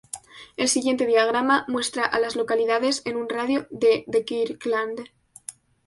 [0.57, 5.07] El siguiente diagrama muestra a las localidades en un radio de de Kirkland.